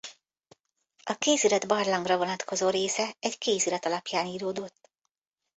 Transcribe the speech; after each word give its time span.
A 1.03 1.13
kézirat 1.15 1.67
barlangra 1.67 2.17
vonatkozó 2.17 2.69
része 2.69 3.15
egy 3.19 3.37
kézirat 3.37 3.85
alapján 3.85 4.25
íródott. 4.25 4.91